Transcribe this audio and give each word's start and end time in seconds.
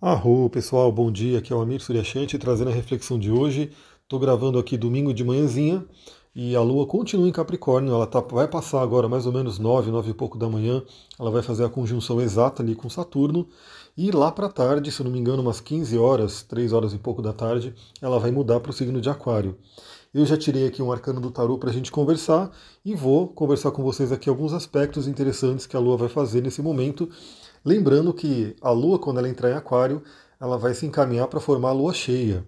Arro, 0.00 0.48
pessoal, 0.48 0.92
bom 0.92 1.10
dia. 1.10 1.38
Aqui 1.38 1.52
é 1.52 1.56
o 1.56 1.60
Amir 1.60 1.80
Suryashanti 1.80 2.38
trazendo 2.38 2.70
a 2.70 2.72
reflexão 2.72 3.18
de 3.18 3.32
hoje. 3.32 3.72
Estou 4.04 4.20
gravando 4.20 4.56
aqui 4.56 4.76
domingo 4.76 5.12
de 5.12 5.24
manhãzinha 5.24 5.84
e 6.32 6.54
a 6.54 6.60
Lua 6.60 6.86
continua 6.86 7.28
em 7.28 7.32
Capricórnio. 7.32 7.92
Ela 7.92 8.06
tá, 8.06 8.20
vai 8.20 8.46
passar 8.46 8.80
agora 8.80 9.08
mais 9.08 9.26
ou 9.26 9.32
menos 9.32 9.58
9, 9.58 9.90
9 9.90 10.10
e 10.10 10.14
pouco 10.14 10.38
da 10.38 10.48
manhã. 10.48 10.84
Ela 11.18 11.32
vai 11.32 11.42
fazer 11.42 11.64
a 11.64 11.68
conjunção 11.68 12.20
exata 12.20 12.62
ali 12.62 12.76
com 12.76 12.88
Saturno. 12.88 13.48
E 13.96 14.12
lá 14.12 14.30
para 14.30 14.48
tarde, 14.48 14.92
se 14.92 15.02
não 15.02 15.10
me 15.10 15.18
engano, 15.18 15.42
umas 15.42 15.60
15 15.60 15.98
horas, 15.98 16.44
3 16.44 16.72
horas 16.72 16.92
e 16.92 16.98
pouco 16.98 17.20
da 17.20 17.32
tarde, 17.32 17.74
ela 18.00 18.20
vai 18.20 18.30
mudar 18.30 18.60
para 18.60 18.70
o 18.70 18.72
signo 18.72 19.00
de 19.00 19.10
Aquário. 19.10 19.58
Eu 20.14 20.24
já 20.24 20.36
tirei 20.36 20.64
aqui 20.64 20.80
um 20.80 20.92
arcano 20.92 21.20
do 21.20 21.32
tarô 21.32 21.58
para 21.58 21.70
a 21.70 21.72
gente 21.72 21.90
conversar 21.90 22.52
e 22.84 22.94
vou 22.94 23.26
conversar 23.26 23.72
com 23.72 23.82
vocês 23.82 24.12
aqui 24.12 24.28
alguns 24.28 24.52
aspectos 24.52 25.08
interessantes 25.08 25.66
que 25.66 25.76
a 25.76 25.80
Lua 25.80 25.96
vai 25.96 26.08
fazer 26.08 26.40
nesse 26.40 26.62
momento 26.62 27.10
Lembrando 27.64 28.12
que 28.12 28.56
a 28.60 28.70
Lua, 28.70 28.98
quando 28.98 29.18
ela 29.18 29.28
entrar 29.28 29.50
em 29.50 29.54
Aquário, 29.54 30.02
ela 30.40 30.56
vai 30.56 30.74
se 30.74 30.86
encaminhar 30.86 31.28
para 31.28 31.40
formar 31.40 31.70
a 31.70 31.72
Lua 31.72 31.92
cheia. 31.92 32.44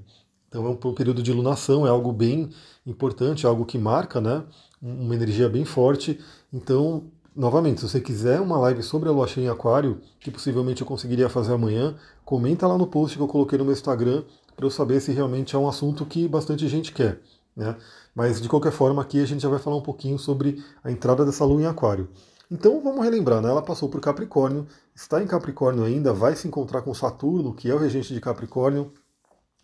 Então 0.49 0.67
é 0.67 0.69
um 0.69 0.95
período 0.95 1.23
de 1.23 1.33
lunação, 1.33 1.87
é 1.87 1.91
algo 1.91 2.13
bem 2.13 2.51
importante, 2.85 3.47
algo 3.47 3.65
que 3.65 3.79
marca, 3.79 4.21
né? 4.21 4.43
Uma 4.83 5.15
energia 5.15 5.49
bem 5.49 5.65
forte. 5.65 6.19
Então, 6.53 7.05
novamente, 7.37 7.81
se 7.81 7.89
você 7.89 8.01
quiser 8.01 8.41
uma 8.41 8.59
live 8.59 8.83
sobre 8.83 9.09
a 9.09 9.13
Lua 9.13 9.29
cheia 9.29 9.47
em 9.47 9.49
Aquário, 9.49 10.01
que 10.19 10.31
possivelmente 10.31 10.81
eu 10.81 10.87
conseguiria 10.87 11.29
fazer 11.29 11.53
amanhã, 11.53 11.95
comenta 12.25 12.67
lá 12.67 12.77
no 12.77 12.87
post 12.87 13.17
que 13.17 13.23
eu 13.23 13.29
coloquei 13.29 13.59
no 13.59 13.65
meu 13.65 13.73
Instagram 13.73 14.25
para 14.57 14.67
eu 14.67 14.71
saber 14.71 15.01
se 15.01 15.13
realmente 15.13 15.55
é 15.55 15.59
um 15.59 15.69
assunto 15.69 16.05
que 16.05 16.27
bastante 16.27 16.67
gente 16.69 16.93
quer. 16.93 17.21
Né? 17.57 17.77
Mas 18.15 18.41
de 18.41 18.49
qualquer 18.49 18.73
forma, 18.73 19.03
aqui 19.03 19.21
a 19.21 19.27
gente 19.27 19.43
já 19.43 19.49
vai 19.49 19.59
falar 19.59 19.77
um 19.77 19.83
pouquinho 19.83 20.19
sobre 20.19 20.63
a 20.83 20.91
entrada 20.91 21.25
dessa 21.25 21.45
Lua 21.45 21.63
em 21.63 21.67
Aquário. 21.67 22.09
Então 22.51 22.83
vamos 22.83 23.05
relembrar, 23.05 23.41
né? 23.41 23.49
ela 23.49 23.63
passou 23.63 23.89
por 23.89 24.01
Capricórnio, 24.01 24.67
está 24.93 25.23
em 25.23 25.27
Capricórnio 25.27 25.85
ainda, 25.85 26.13
vai 26.13 26.35
se 26.35 26.49
encontrar 26.49 26.83
com 26.83 26.93
Saturno, 26.93 27.55
que 27.55 27.71
é 27.71 27.75
o 27.75 27.79
regente 27.79 28.13
de 28.13 28.21
Capricórnio. 28.21 28.93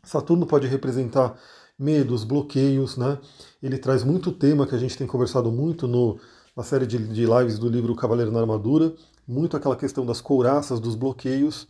Saturno 0.04 0.46
pode 0.46 0.68
representar 0.68 1.36
medos, 1.76 2.22
bloqueios, 2.22 2.96
né? 2.96 3.18
Ele 3.60 3.76
traz 3.76 4.04
muito 4.04 4.30
tema 4.30 4.66
que 4.68 4.74
a 4.74 4.78
gente 4.78 4.96
tem 4.96 5.06
conversado 5.06 5.50
muito 5.50 5.88
no, 5.88 6.18
na 6.56 6.62
série 6.62 6.86
de, 6.86 6.96
de 7.08 7.26
lives 7.26 7.58
do 7.58 7.68
livro 7.68 7.94
Cavaleiro 7.96 8.30
na 8.30 8.40
Armadura, 8.40 8.94
muito 9.26 9.56
aquela 9.56 9.76
questão 9.76 10.06
das 10.06 10.20
couraças, 10.20 10.78
dos 10.78 10.94
bloqueios. 10.94 11.66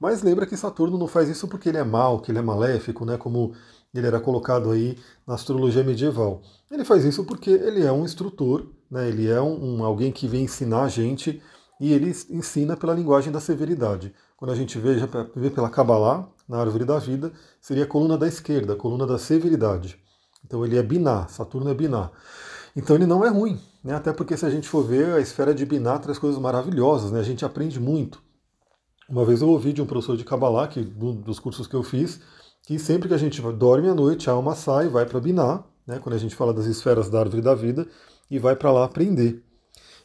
Mas 0.00 0.22
lembra 0.22 0.46
que 0.46 0.56
Saturno 0.56 0.98
não 0.98 1.06
faz 1.06 1.28
isso 1.28 1.46
porque 1.46 1.68
ele 1.68 1.78
é 1.78 1.84
mal, 1.84 2.20
que 2.20 2.32
ele 2.32 2.38
é 2.38 2.42
maléfico, 2.42 3.04
né? 3.04 3.16
Como 3.16 3.54
ele 3.94 4.06
era 4.06 4.20
colocado 4.20 4.70
aí 4.72 4.98
na 5.26 5.34
astrologia 5.34 5.84
medieval. 5.84 6.42
Ele 6.70 6.84
faz 6.84 7.04
isso 7.04 7.24
porque 7.24 7.50
ele 7.50 7.84
é 7.84 7.92
um 7.92 8.04
instrutor, 8.04 8.66
né? 8.90 9.08
ele 9.08 9.28
é 9.28 9.40
um, 9.40 9.78
um, 9.78 9.84
alguém 9.84 10.12
que 10.12 10.26
vem 10.26 10.44
ensinar 10.44 10.82
a 10.82 10.88
gente 10.88 11.42
e 11.80 11.92
ele 11.92 12.10
ensina 12.30 12.76
pela 12.76 12.94
linguagem 12.94 13.32
da 13.32 13.40
severidade. 13.40 14.14
Quando 14.36 14.50
a 14.50 14.54
gente 14.54 14.78
vê, 14.78 14.94
vê 15.34 15.50
pela 15.50 15.70
Kabbalah, 15.70 16.28
na 16.48 16.58
árvore 16.58 16.84
da 16.84 16.98
vida, 16.98 17.32
seria 17.60 17.84
a 17.84 17.86
coluna 17.86 18.16
da 18.16 18.28
esquerda, 18.28 18.74
a 18.74 18.76
coluna 18.76 19.06
da 19.06 19.18
severidade. 19.18 19.98
Então 20.44 20.64
ele 20.64 20.78
é 20.78 20.82
biná, 20.82 21.26
Saturno 21.28 21.70
é 21.70 21.74
biná. 21.74 22.10
Então 22.76 22.94
ele 22.94 23.06
não 23.06 23.24
é 23.24 23.28
ruim, 23.28 23.60
né? 23.82 23.94
até 23.94 24.12
porque 24.12 24.36
se 24.36 24.46
a 24.46 24.50
gente 24.50 24.68
for 24.68 24.84
ver, 24.84 25.14
a 25.14 25.20
esfera 25.20 25.54
de 25.54 25.64
biná 25.66 25.98
traz 25.98 26.18
coisas 26.18 26.40
maravilhosas, 26.40 27.10
né? 27.10 27.20
a 27.20 27.24
gente 27.24 27.44
aprende 27.44 27.80
muito. 27.80 28.22
Uma 29.08 29.24
vez 29.24 29.40
eu 29.40 29.48
ouvi 29.48 29.72
de 29.72 29.80
um 29.80 29.86
professor 29.86 30.16
de 30.16 30.24
Kabbalah, 30.24 30.68
que, 30.68 30.80
um 30.80 31.20
dos 31.20 31.38
cursos 31.38 31.66
que 31.66 31.74
eu 31.74 31.82
fiz, 31.82 32.20
que 32.66 32.78
sempre 32.78 33.08
que 33.08 33.14
a 33.14 33.18
gente 33.18 33.40
dorme 33.52 33.88
à 33.88 33.94
noite, 33.94 34.28
a 34.28 34.32
alma 34.32 34.54
sai, 34.54 34.88
vai 34.88 35.06
para 35.06 35.20
Biná, 35.20 35.64
né, 35.86 36.00
quando 36.00 36.16
a 36.16 36.18
gente 36.18 36.34
fala 36.34 36.52
das 36.52 36.66
esferas 36.66 37.08
da 37.08 37.20
árvore 37.20 37.40
da 37.40 37.54
vida, 37.54 37.86
e 38.30 38.38
vai 38.38 38.56
para 38.56 38.72
lá 38.72 38.84
aprender. 38.84 39.42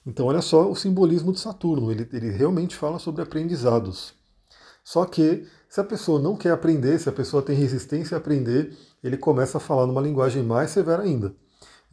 Então, 0.05 0.25
olha 0.25 0.41
só 0.41 0.69
o 0.69 0.75
simbolismo 0.75 1.31
de 1.31 1.39
Saturno, 1.39 1.91
ele, 1.91 2.07
ele 2.11 2.31
realmente 2.31 2.75
fala 2.75 2.97
sobre 2.97 3.21
aprendizados. 3.21 4.13
Só 4.83 5.05
que, 5.05 5.45
se 5.69 5.79
a 5.79 5.83
pessoa 5.83 6.19
não 6.19 6.35
quer 6.35 6.51
aprender, 6.51 6.99
se 6.99 7.07
a 7.07 7.11
pessoa 7.11 7.43
tem 7.43 7.55
resistência 7.55 8.15
a 8.15 8.19
aprender, 8.19 8.75
ele 9.03 9.15
começa 9.15 9.57
a 9.57 9.61
falar 9.61 9.85
numa 9.85 10.01
linguagem 10.01 10.41
mais 10.43 10.71
severa 10.71 11.03
ainda. 11.03 11.35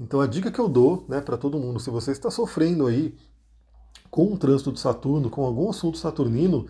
Então, 0.00 0.20
a 0.20 0.26
dica 0.26 0.50
que 0.50 0.58
eu 0.58 0.68
dou 0.68 1.04
né, 1.08 1.20
para 1.20 1.36
todo 1.36 1.58
mundo, 1.58 1.80
se 1.80 1.90
você 1.90 2.12
está 2.12 2.30
sofrendo 2.30 2.86
aí 2.86 3.14
com 4.10 4.32
o 4.32 4.38
trânsito 4.38 4.72
de 4.72 4.80
Saturno, 4.80 5.28
com 5.28 5.44
algum 5.44 5.68
assunto 5.68 5.98
saturnino, 5.98 6.66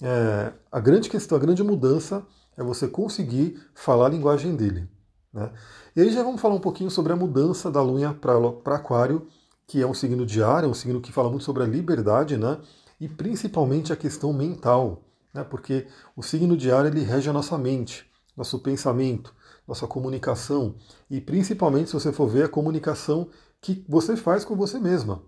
é, 0.00 0.52
a 0.70 0.78
grande 0.78 1.08
questão, 1.08 1.36
a 1.36 1.40
grande 1.40 1.62
mudança 1.62 2.24
é 2.56 2.62
você 2.62 2.86
conseguir 2.86 3.60
falar 3.74 4.06
a 4.06 4.10
linguagem 4.10 4.54
dele. 4.54 4.88
Né? 5.36 5.52
E 5.94 6.00
aí 6.00 6.10
já 6.10 6.22
vamos 6.22 6.40
falar 6.40 6.54
um 6.54 6.60
pouquinho 6.60 6.90
sobre 6.90 7.12
a 7.12 7.16
mudança 7.16 7.70
da 7.70 7.82
Lua 7.82 8.14
para 8.14 8.76
Aquário, 8.76 9.28
que 9.66 9.82
é 9.82 9.86
um 9.86 9.92
signo 9.92 10.24
de 10.24 10.42
ar, 10.42 10.64
é 10.64 10.66
um 10.66 10.72
signo 10.72 10.98
que 10.98 11.12
fala 11.12 11.28
muito 11.28 11.44
sobre 11.44 11.62
a 11.62 11.66
liberdade, 11.66 12.38
né? 12.38 12.58
e 12.98 13.06
principalmente 13.06 13.92
a 13.92 13.96
questão 13.96 14.32
mental, 14.32 15.02
né? 15.34 15.44
porque 15.44 15.86
o 16.16 16.22
signo 16.22 16.56
de 16.56 16.70
ar 16.72 16.86
ele 16.86 17.02
rege 17.02 17.28
a 17.28 17.34
nossa 17.34 17.58
mente, 17.58 18.10
nosso 18.34 18.58
pensamento, 18.60 19.34
nossa 19.68 19.86
comunicação, 19.86 20.76
e 21.10 21.20
principalmente, 21.20 21.90
se 21.90 21.94
você 21.94 22.10
for 22.12 22.28
ver, 22.28 22.44
a 22.44 22.48
comunicação 22.48 23.28
que 23.60 23.84
você 23.86 24.16
faz 24.16 24.42
com 24.42 24.56
você 24.56 24.78
mesma. 24.78 25.22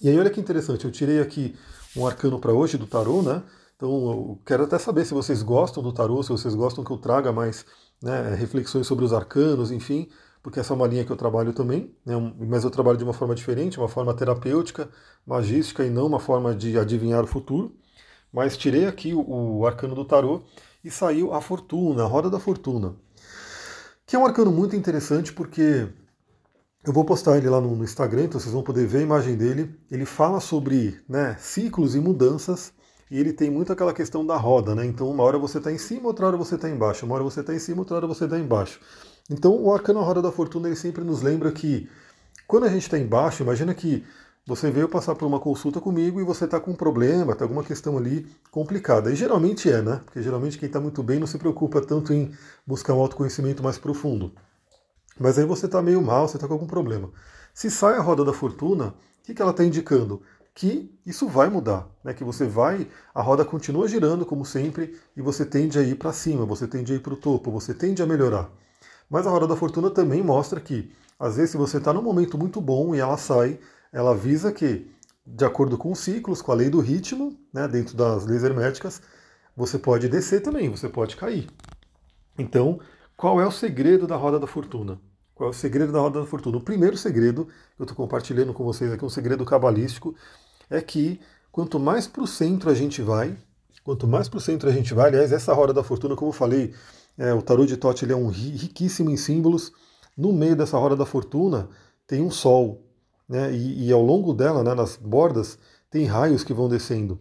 E 0.00 0.08
aí 0.08 0.18
olha 0.18 0.30
que 0.30 0.40
interessante, 0.40 0.86
eu 0.86 0.90
tirei 0.90 1.20
aqui 1.20 1.54
um 1.96 2.04
arcano 2.04 2.40
para 2.40 2.52
hoje 2.52 2.76
do 2.76 2.86
tarô, 2.86 3.22
né? 3.22 3.44
Então, 3.76 3.90
eu 3.90 4.42
quero 4.46 4.64
até 4.64 4.78
saber 4.78 5.04
se 5.04 5.12
vocês 5.12 5.42
gostam 5.42 5.82
do 5.82 5.92
tarô, 5.92 6.22
se 6.22 6.30
vocês 6.30 6.54
gostam 6.54 6.84
que 6.84 6.90
eu 6.90 6.96
traga 6.96 7.32
mais 7.32 7.66
né, 8.02 8.34
reflexões 8.34 8.86
sobre 8.86 9.04
os 9.04 9.12
arcanos, 9.12 9.70
enfim, 9.70 10.08
porque 10.42 10.60
essa 10.60 10.72
é 10.72 10.76
uma 10.76 10.86
linha 10.86 11.04
que 11.04 11.10
eu 11.10 11.16
trabalho 11.16 11.52
também, 11.52 11.94
né, 12.04 12.14
mas 12.38 12.64
eu 12.64 12.70
trabalho 12.70 12.98
de 12.98 13.04
uma 13.04 13.12
forma 13.12 13.34
diferente, 13.34 13.78
uma 13.78 13.88
forma 13.88 14.14
terapêutica, 14.14 14.88
magística 15.26 15.84
e 15.84 15.90
não 15.90 16.06
uma 16.06 16.20
forma 16.20 16.54
de 16.54 16.78
adivinhar 16.78 17.24
o 17.24 17.26
futuro. 17.26 17.74
Mas 18.32 18.56
tirei 18.56 18.86
aqui 18.86 19.14
o, 19.14 19.58
o 19.58 19.66
arcano 19.66 19.94
do 19.94 20.04
tarô 20.04 20.42
e 20.82 20.90
saiu 20.90 21.32
a 21.32 21.40
fortuna, 21.40 22.02
a 22.04 22.06
roda 22.06 22.28
da 22.28 22.40
fortuna, 22.40 22.96
que 24.06 24.16
é 24.16 24.18
um 24.18 24.26
arcano 24.26 24.50
muito 24.52 24.76
interessante 24.76 25.32
porque 25.32 25.88
eu 26.86 26.92
vou 26.92 27.04
postar 27.04 27.38
ele 27.38 27.48
lá 27.48 27.60
no, 27.60 27.82
Instagram, 27.82 28.24
então 28.24 28.38
vocês 28.38 28.52
vão 28.52 28.62
poder 28.62 28.86
ver 28.86 28.98
a 28.98 29.02
imagem 29.02 29.36
dele. 29.36 29.74
Ele 29.90 30.04
fala 30.04 30.38
sobre 30.38 31.00
né, 31.08 31.34
ciclos 31.38 31.94
e 31.94 32.00
mudanças 32.00 32.74
e 33.14 33.20
ele 33.20 33.32
tem 33.32 33.48
muito 33.48 33.72
aquela 33.72 33.94
questão 33.94 34.26
da 34.26 34.36
roda, 34.36 34.74
né? 34.74 34.84
Então, 34.84 35.08
uma 35.08 35.22
hora 35.22 35.38
você 35.38 35.58
está 35.58 35.70
em 35.70 35.78
cima, 35.78 36.08
outra 36.08 36.26
hora 36.26 36.36
você 36.36 36.56
está 36.56 36.68
embaixo, 36.68 37.06
uma 37.06 37.14
hora 37.14 37.22
você 37.22 37.42
está 37.42 37.54
em 37.54 37.60
cima, 37.60 37.82
outra 37.82 37.94
hora 37.94 38.08
você 38.08 38.24
está 38.24 38.36
embaixo. 38.36 38.80
Então, 39.30 39.54
o 39.54 39.72
arcano 39.72 40.00
roda 40.00 40.20
da 40.20 40.32
fortuna 40.32 40.66
ele 40.66 40.74
sempre 40.74 41.04
nos 41.04 41.22
lembra 41.22 41.52
que 41.52 41.88
quando 42.44 42.64
a 42.64 42.68
gente 42.68 42.82
está 42.82 42.98
embaixo, 42.98 43.44
imagina 43.44 43.72
que 43.72 44.04
você 44.44 44.68
veio 44.68 44.88
passar 44.88 45.14
por 45.14 45.26
uma 45.26 45.38
consulta 45.38 45.80
comigo 45.80 46.20
e 46.20 46.24
você 46.24 46.44
está 46.44 46.58
com 46.58 46.72
um 46.72 46.74
problema, 46.74 47.36
tem 47.36 47.44
alguma 47.44 47.62
questão 47.62 47.96
ali 47.96 48.26
complicada. 48.50 49.12
E 49.12 49.14
geralmente 49.14 49.70
é, 49.70 49.80
né? 49.80 50.00
Porque 50.04 50.20
geralmente 50.20 50.58
quem 50.58 50.66
está 50.66 50.80
muito 50.80 51.00
bem 51.00 51.20
não 51.20 51.28
se 51.28 51.38
preocupa 51.38 51.80
tanto 51.80 52.12
em 52.12 52.32
buscar 52.66 52.94
um 52.94 53.00
autoconhecimento 53.00 53.62
mais 53.62 53.78
profundo. 53.78 54.32
Mas 55.20 55.38
aí 55.38 55.44
você 55.44 55.66
está 55.66 55.80
meio 55.80 56.02
mal, 56.02 56.26
você 56.26 56.36
está 56.36 56.48
com 56.48 56.54
algum 56.54 56.66
problema. 56.66 57.12
Se 57.54 57.70
sai 57.70 57.94
a 57.96 58.02
roda 58.02 58.24
da 58.24 58.32
fortuna, 58.32 58.88
o 58.88 58.94
que, 59.22 59.34
que 59.34 59.40
ela 59.40 59.52
está 59.52 59.62
indicando? 59.62 60.20
Que 60.54 60.96
isso 61.04 61.26
vai 61.26 61.48
mudar, 61.50 61.88
né? 62.02 62.14
que 62.14 62.22
você 62.22 62.46
vai, 62.46 62.86
a 63.12 63.20
roda 63.20 63.44
continua 63.44 63.88
girando 63.88 64.24
como 64.24 64.44
sempre 64.44 64.96
e 65.16 65.20
você 65.20 65.44
tende 65.44 65.78
a 65.78 65.82
ir 65.82 65.96
para 65.96 66.12
cima, 66.12 66.46
você 66.46 66.68
tende 66.68 66.92
a 66.92 66.96
ir 66.96 67.00
para 67.00 67.12
o 67.12 67.16
topo, 67.16 67.50
você 67.50 67.74
tende 67.74 68.02
a 68.02 68.06
melhorar. 68.06 68.48
Mas 69.10 69.26
a 69.26 69.30
roda 69.30 69.48
da 69.48 69.56
fortuna 69.56 69.90
também 69.90 70.22
mostra 70.22 70.60
que, 70.60 70.92
às 71.18 71.36
vezes, 71.36 71.50
se 71.50 71.56
você 71.56 71.78
está 71.78 71.92
num 71.92 72.02
momento 72.02 72.38
muito 72.38 72.60
bom 72.60 72.94
e 72.94 73.00
ela 73.00 73.16
sai, 73.16 73.58
ela 73.92 74.12
avisa 74.12 74.52
que, 74.52 74.88
de 75.26 75.44
acordo 75.44 75.76
com 75.76 75.90
os 75.90 75.98
ciclos, 75.98 76.40
com 76.40 76.52
a 76.52 76.54
lei 76.54 76.70
do 76.70 76.80
ritmo, 76.80 77.36
né, 77.52 77.66
dentro 77.66 77.96
das 77.96 78.24
leis 78.24 78.44
herméticas, 78.44 79.02
você 79.56 79.78
pode 79.78 80.08
descer 80.08 80.40
também, 80.40 80.70
você 80.70 80.88
pode 80.88 81.16
cair. 81.16 81.48
Então, 82.38 82.80
qual 83.16 83.40
é 83.40 83.46
o 83.46 83.50
segredo 83.50 84.06
da 84.06 84.16
roda 84.16 84.38
da 84.38 84.46
fortuna? 84.46 85.00
Qual 85.34 85.48
é 85.48 85.50
o 85.50 85.54
segredo 85.54 85.92
da 85.92 85.98
roda 85.98 86.20
da 86.20 86.26
fortuna? 86.26 86.56
O 86.58 86.60
primeiro 86.60 86.96
segredo, 86.96 87.46
que 87.46 87.82
eu 87.82 87.84
estou 87.84 87.96
compartilhando 87.96 88.52
com 88.52 88.64
vocês 88.64 88.92
aqui, 88.92 89.04
um 89.04 89.08
segredo 89.08 89.44
cabalístico, 89.44 90.14
é 90.70 90.80
que 90.80 91.20
quanto 91.52 91.78
mais 91.78 92.06
para 92.06 92.22
o 92.22 92.26
centro 92.26 92.70
a 92.70 92.74
gente 92.74 93.02
vai, 93.02 93.36
quanto 93.82 94.06
mais 94.06 94.28
para 94.28 94.38
o 94.38 94.40
centro 94.40 94.68
a 94.68 94.72
gente 94.72 94.94
vai, 94.94 95.08
aliás, 95.08 95.32
essa 95.32 95.52
roda 95.52 95.72
da 95.72 95.82
fortuna, 95.82 96.16
como 96.16 96.30
eu 96.30 96.34
falei, 96.34 96.74
é, 97.16 97.32
o 97.32 97.42
tarô 97.42 97.64
de 97.64 97.76
Tote 97.76 98.04
ele 98.04 98.12
é 98.12 98.16
um 98.16 98.28
riquíssimo 98.28 99.10
em 99.10 99.16
símbolos. 99.16 99.72
No 100.16 100.32
meio 100.32 100.56
dessa 100.56 100.78
roda 100.78 100.96
da 100.96 101.06
fortuna 101.06 101.68
tem 102.06 102.20
um 102.20 102.30
sol, 102.30 102.82
né? 103.28 103.52
E, 103.52 103.86
e 103.86 103.92
ao 103.92 104.02
longo 104.02 104.32
dela, 104.32 104.62
né, 104.62 104.74
nas 104.74 104.96
bordas, 104.96 105.58
tem 105.90 106.06
raios 106.06 106.44
que 106.44 106.52
vão 106.52 106.68
descendo. 106.68 107.20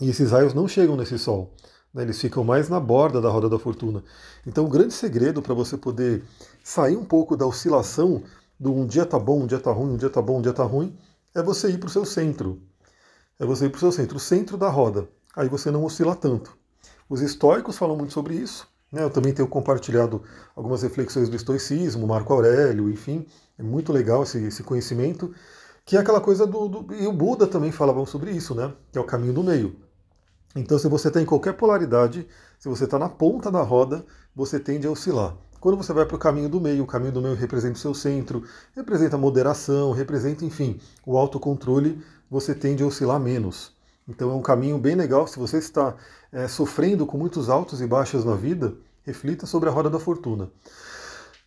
E 0.00 0.08
esses 0.08 0.30
raios 0.30 0.54
não 0.54 0.68
chegam 0.68 0.96
nesse 0.96 1.18
sol. 1.18 1.54
Né, 1.92 2.02
eles 2.02 2.20
ficam 2.20 2.44
mais 2.44 2.68
na 2.68 2.78
borda 2.78 3.20
da 3.20 3.28
roda 3.28 3.48
da 3.48 3.58
fortuna. 3.58 4.04
Então, 4.46 4.64
o 4.64 4.68
grande 4.68 4.94
segredo 4.94 5.42
para 5.42 5.54
você 5.54 5.76
poder 5.76 6.22
sair 6.62 6.96
um 6.96 7.04
pouco 7.04 7.36
da 7.36 7.46
oscilação 7.46 8.22
do 8.58 8.72
um 8.72 8.86
dia 8.86 9.06
tá 9.06 9.18
bom, 9.18 9.42
um 9.42 9.46
dia 9.46 9.58
tá 9.58 9.72
ruim, 9.72 9.92
um 9.92 9.96
dia 9.96 10.10
tá 10.10 10.20
bom, 10.20 10.38
um 10.38 10.42
dia 10.42 10.52
tá 10.52 10.64
ruim, 10.64 10.96
é 11.34 11.42
você 11.42 11.68
ir 11.68 11.78
para 11.78 11.86
o 11.86 11.90
seu 11.90 12.04
centro. 12.04 12.62
É 13.38 13.46
você 13.46 13.66
ir 13.66 13.70
para 13.70 13.76
o 13.76 13.80
seu 13.80 13.92
centro, 13.92 14.16
o 14.16 14.20
centro 14.20 14.56
da 14.56 14.68
roda. 14.68 15.08
Aí 15.36 15.48
você 15.48 15.70
não 15.70 15.84
oscila 15.84 16.16
tanto. 16.16 16.56
Os 17.08 17.20
estoicos 17.20 17.78
falam 17.78 17.96
muito 17.96 18.12
sobre 18.12 18.34
isso. 18.34 18.66
Né? 18.90 19.02
Eu 19.02 19.10
também 19.10 19.32
tenho 19.32 19.48
compartilhado 19.48 20.22
algumas 20.56 20.82
reflexões 20.82 21.28
do 21.28 21.36
estoicismo, 21.36 22.06
Marco 22.06 22.32
Aurélio, 22.32 22.90
enfim. 22.90 23.26
É 23.58 23.62
muito 23.62 23.92
legal 23.92 24.22
esse, 24.22 24.38
esse 24.44 24.62
conhecimento. 24.62 25.32
Que 25.84 25.96
é 25.96 26.00
aquela 26.00 26.20
coisa 26.20 26.46
do, 26.46 26.68
do, 26.68 26.94
E 26.94 27.06
o 27.06 27.12
Buda 27.12 27.46
também 27.46 27.72
falava 27.72 28.04
sobre 28.04 28.30
isso, 28.30 28.54
né? 28.54 28.74
Que 28.92 28.98
é 28.98 29.00
o 29.00 29.04
caminho 29.04 29.32
do 29.32 29.42
meio. 29.42 29.76
Então, 30.54 30.78
se 30.78 30.88
você 30.88 31.08
está 31.08 31.20
em 31.20 31.26
qualquer 31.26 31.54
polaridade, 31.54 32.26
se 32.58 32.68
você 32.68 32.84
está 32.84 32.98
na 32.98 33.08
ponta 33.08 33.50
da 33.50 33.62
roda, 33.62 34.04
você 34.34 34.58
tende 34.58 34.86
a 34.86 34.90
oscilar. 34.90 35.36
Quando 35.60 35.76
você 35.76 35.92
vai 35.92 36.06
para 36.06 36.16
o 36.16 36.18
caminho 36.18 36.48
do 36.48 36.60
meio, 36.60 36.84
o 36.84 36.86
caminho 36.86 37.12
do 37.12 37.20
meio 37.20 37.34
representa 37.34 37.74
o 37.74 37.80
seu 37.80 37.92
centro, 37.92 38.44
representa 38.76 39.16
a 39.16 39.18
moderação, 39.18 39.90
representa, 39.90 40.44
enfim, 40.44 40.80
o 41.04 41.18
autocontrole, 41.18 42.00
você 42.30 42.54
tende 42.54 42.82
a 42.82 42.86
oscilar 42.86 43.18
menos. 43.18 43.72
Então 44.08 44.30
é 44.30 44.34
um 44.34 44.42
caminho 44.42 44.78
bem 44.78 44.94
legal. 44.94 45.26
Se 45.26 45.38
você 45.38 45.58
está 45.58 45.96
é, 46.32 46.46
sofrendo 46.46 47.04
com 47.04 47.18
muitos 47.18 47.48
altos 47.48 47.80
e 47.80 47.86
baixos 47.86 48.24
na 48.24 48.34
vida, 48.34 48.74
reflita 49.02 49.46
sobre 49.46 49.68
a 49.68 49.72
roda 49.72 49.90
da 49.90 49.98
fortuna. 49.98 50.48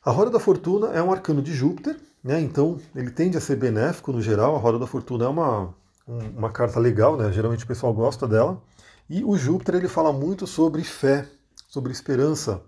A 0.03 0.11
roda 0.11 0.29
da 0.29 0.39
fortuna 0.39 0.87
é 0.89 1.01
um 1.01 1.11
arcano 1.11 1.41
de 1.41 1.53
Júpiter, 1.53 1.95
né? 2.23 2.41
então 2.41 2.79
ele 2.95 3.11
tende 3.11 3.37
a 3.37 3.41
ser 3.41 3.55
benéfico 3.55 4.11
no 4.11 4.21
geral. 4.21 4.55
A 4.55 4.59
roda 4.59 4.77
da 4.77 4.87
fortuna 4.87 5.25
é 5.25 5.27
uma, 5.27 5.73
uma 6.07 6.51
carta 6.51 6.79
legal, 6.79 7.15
né? 7.15 7.31
geralmente 7.31 7.63
o 7.63 7.67
pessoal 7.67 7.93
gosta 7.93 8.27
dela. 8.27 8.61
E 9.09 9.23
o 9.23 9.37
Júpiter 9.37 9.75
ele 9.75 9.87
fala 9.87 10.11
muito 10.11 10.45
sobre 10.45 10.83
fé, 10.83 11.27
sobre 11.67 11.91
esperança, 11.91 12.61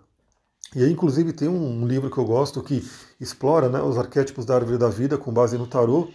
e 0.76 0.84
aí, 0.84 0.92
inclusive, 0.92 1.34
tem 1.34 1.48
um 1.48 1.86
livro 1.86 2.10
que 2.10 2.18
eu 2.18 2.26
gosto 2.26 2.64
que 2.64 2.84
explora 3.20 3.70
né, 3.70 3.82
os 3.82 3.98
arquétipos 3.98 4.46
da 4.46 4.56
árvore 4.56 4.78
da 4.78 4.90
vida 4.90 5.18
com 5.18 5.32
base 5.32 5.58
no 5.58 5.68
tarô. 5.68 6.10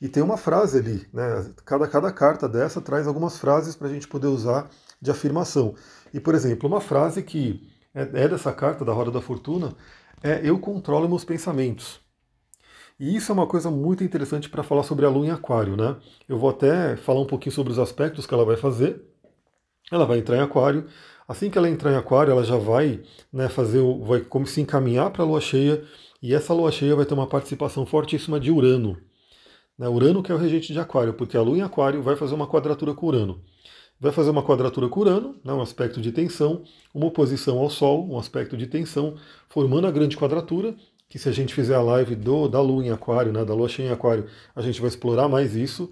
E 0.00 0.08
tem 0.08 0.22
uma 0.22 0.36
frase 0.36 0.78
ali, 0.78 1.06
né? 1.12 1.46
Cada, 1.64 1.86
cada 1.88 2.12
carta 2.12 2.48
dessa 2.48 2.80
traz 2.80 3.06
algumas 3.06 3.38
frases 3.38 3.74
para 3.74 3.88
a 3.88 3.90
gente 3.90 4.06
poder 4.06 4.26
usar 4.26 4.68
de 5.00 5.10
afirmação. 5.10 5.74
E, 6.12 6.20
por 6.20 6.34
exemplo, 6.34 6.68
uma 6.68 6.80
frase 6.80 7.22
que 7.22 7.68
é, 7.94 8.02
é 8.02 8.28
dessa 8.28 8.52
carta 8.52 8.84
da 8.84 8.92
Roda 8.92 9.10
da 9.10 9.20
Fortuna 9.20 9.72
é 10.22 10.40
Eu 10.42 10.58
controlo 10.58 11.08
meus 11.08 11.24
pensamentos. 11.24 12.00
E 12.98 13.16
isso 13.16 13.32
é 13.32 13.34
uma 13.34 13.46
coisa 13.46 13.70
muito 13.70 14.04
interessante 14.04 14.48
para 14.48 14.62
falar 14.62 14.84
sobre 14.84 15.04
a 15.04 15.08
Lua 15.08 15.26
em 15.26 15.30
Aquário, 15.30 15.76
né? 15.76 15.96
Eu 16.28 16.38
vou 16.38 16.50
até 16.50 16.96
falar 16.96 17.20
um 17.20 17.26
pouquinho 17.26 17.54
sobre 17.54 17.72
os 17.72 17.78
aspectos 17.78 18.26
que 18.26 18.32
ela 18.34 18.44
vai 18.44 18.56
fazer. 18.56 19.02
Ela 19.90 20.06
vai 20.06 20.18
entrar 20.18 20.36
em 20.36 20.40
Aquário, 20.40 20.86
Assim 21.26 21.48
que 21.48 21.56
ela 21.56 21.68
entrar 21.68 21.92
em 21.92 21.96
aquário, 21.96 22.30
ela 22.30 22.44
já 22.44 22.56
vai 22.56 23.00
né, 23.32 23.48
fazer, 23.48 23.80
vai 24.02 24.20
como 24.20 24.46
se 24.46 24.60
encaminhar 24.60 25.10
para 25.10 25.22
a 25.22 25.26
lua 25.26 25.40
cheia, 25.40 25.82
e 26.22 26.34
essa 26.34 26.52
lua 26.52 26.70
cheia 26.70 26.94
vai 26.94 27.06
ter 27.06 27.14
uma 27.14 27.26
participação 27.26 27.86
fortíssima 27.86 28.38
de 28.38 28.50
Urano. 28.50 28.98
Né, 29.78 29.88
Urano 29.88 30.22
que 30.22 30.30
é 30.30 30.34
o 30.34 30.38
regente 30.38 30.72
de 30.72 30.78
aquário, 30.78 31.14
porque 31.14 31.36
a 31.36 31.42
lua 31.42 31.58
em 31.58 31.62
aquário 31.62 32.02
vai 32.02 32.16
fazer 32.16 32.34
uma 32.34 32.46
quadratura 32.46 32.94
com 32.94 33.06
Urano. 33.06 33.40
Vai 33.98 34.12
fazer 34.12 34.30
uma 34.30 34.42
quadratura 34.42 34.88
com 34.88 35.00
Urano, 35.00 35.36
né, 35.42 35.52
um 35.52 35.62
aspecto 35.62 36.00
de 36.00 36.12
tensão, 36.12 36.62
uma 36.92 37.06
oposição 37.06 37.58
ao 37.58 37.70
Sol, 37.70 38.06
um 38.06 38.18
aspecto 38.18 38.56
de 38.56 38.66
tensão, 38.66 39.16
formando 39.48 39.86
a 39.86 39.90
grande 39.90 40.16
quadratura, 40.16 40.74
que 41.08 41.18
se 41.18 41.28
a 41.28 41.32
gente 41.32 41.54
fizer 41.54 41.74
a 41.74 41.80
live 41.80 42.16
do, 42.16 42.48
da 42.48 42.60
lua 42.60 42.84
em 42.84 42.90
aquário, 42.90 43.32
né, 43.32 43.44
da 43.44 43.54
lua 43.54 43.68
cheia 43.68 43.88
em 43.88 43.92
aquário, 43.92 44.26
a 44.54 44.60
gente 44.60 44.80
vai 44.80 44.88
explorar 44.88 45.28
mais 45.28 45.54
isso. 45.54 45.90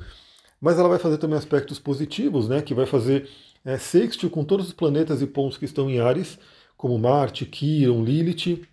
Mas 0.60 0.78
ela 0.78 0.88
vai 0.88 0.98
fazer 0.98 1.18
também 1.18 1.38
aspectos 1.38 1.78
positivos, 1.78 2.48
né, 2.48 2.60
que 2.60 2.74
vai 2.74 2.86
fazer 2.86 3.28
é, 3.64 3.78
sextil 3.78 4.30
com 4.30 4.44
todos 4.44 4.66
os 4.66 4.72
planetas 4.72 5.22
e 5.22 5.26
pontos 5.26 5.58
que 5.58 5.64
estão 5.64 5.88
em 5.88 6.00
Ares, 6.00 6.38
como 6.76 6.98
Marte, 6.98 7.46
Quiron, 7.46 8.02
Lilith. 8.02 8.66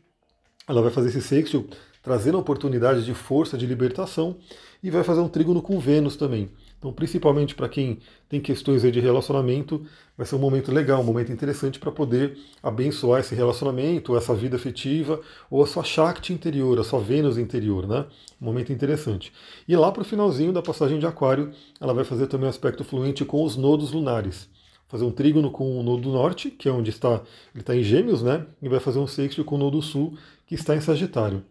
Ela 0.68 0.81
vai 0.81 0.91
fazer 0.91 1.09
esse 1.09 1.21
sextil 1.21 1.68
trazendo 2.01 2.39
oportunidade 2.39 3.03
de 3.03 3.13
força, 3.13 3.57
de 3.57 3.65
libertação, 3.65 4.38
e 4.81 4.89
vai 4.89 5.03
fazer 5.03 5.19
um 5.19 5.27
trígono 5.27 5.62
com 5.62 5.80
Vênus 5.80 6.15
também. 6.15 6.50
Então, 6.77 6.94
principalmente 6.94 7.53
para 7.53 7.68
quem 7.68 8.00
tem 8.30 8.39
questões 8.39 8.81
de 8.81 9.00
relacionamento, 9.01 9.86
vai 10.18 10.25
ser 10.25 10.36
um 10.36 10.39
momento 10.39 10.71
legal, 10.71 11.01
um 11.01 11.03
momento 11.03 11.30
interessante 11.30 11.77
para 11.77 11.91
poder 11.91 12.38
abençoar 12.63 13.19
esse 13.19 13.36
relacionamento, 13.36 14.15
essa 14.15 14.33
vida 14.33 14.56
afetiva, 14.56 15.19
ou 15.51 15.62
a 15.62 15.68
sua 15.68 15.83
Shakti 15.83 16.31
interior, 16.31 16.80
a 16.80 16.83
sua 16.86 17.01
Vênus 17.01 17.38
interior, 17.38 17.86
né? 17.86 18.06
Um 18.41 18.45
momento 18.45 18.71
interessante. 18.71 19.33
E 19.68 19.75
lá 19.75 19.91
para 19.91 20.01
o 20.01 20.06
finalzinho 20.06 20.53
da 20.53 20.62
passagem 20.62 21.00
de 21.00 21.06
Aquário, 21.06 21.51
ela 21.81 21.94
vai 21.94 22.06
fazer 22.06 22.27
também 22.27 22.47
um 22.47 22.50
aspecto 22.50 22.86
fluente 22.86 23.25
com 23.25 23.44
os 23.44 23.57
nodos 23.57 23.91
lunares 23.91 24.50
fazer 24.89 25.06
um 25.06 25.12
trígono 25.12 25.51
com 25.51 25.80
o 25.80 25.83
nodo 25.83 26.09
norte, 26.09 26.50
que 26.50 26.68
é 26.68 26.71
onde 26.71 26.89
está, 26.89 27.21
ele 27.53 27.62
está 27.62 27.75
em 27.75 27.83
gêmeos, 27.83 28.24
né? 28.24 28.45
E 28.62 28.68
vai 28.68 28.80
fazer 28.80 28.97
um 28.97 29.07
sexto 29.07 29.45
com 29.45 29.56
o 29.56 29.57
nodo 29.57 29.81
sul, 29.81 30.18
que 30.47 30.56
está 30.56 30.75
em 30.75 30.81
Sagitário. 30.81 31.44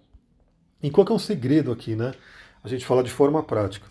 E 0.83 0.91
qual 0.91 1.07
que 1.07 1.13
é 1.13 1.15
o 1.15 1.21
segredo 1.21 1.71
aqui, 1.71 1.95
né? 1.95 2.13
A 2.63 2.69
gente 2.69 2.85
fala 2.85 3.03
de 3.03 3.11
forma 3.11 3.41
prática. 3.43 3.87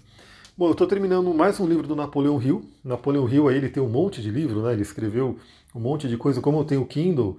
Bom, 0.58 0.68
eu 0.68 0.74
estou 0.74 0.86
terminando 0.86 1.34
mais 1.34 1.60
um 1.62 1.68
livro 1.68 1.88
do 1.88 1.96
Napoleão 1.96 2.42
Hill. 2.42 2.66
Napoleão 2.84 3.28
Hill 3.28 3.48
aí 3.48 3.56
ele 3.56 3.70
tem 3.70 3.82
um 3.82 3.88
monte 3.88 4.22
de 4.22 4.30
livro, 4.30 4.62
né? 4.62 4.74
Ele 4.74 4.82
escreveu 4.82 5.38
um 5.74 5.80
monte 5.80 6.10
de 6.10 6.18
coisa, 6.18 6.42
como 6.42 6.60
eu 6.60 6.66
tenho 6.66 6.82
o 6.82 6.86
Kindle, 6.86 7.38